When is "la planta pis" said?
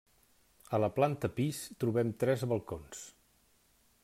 0.83-1.61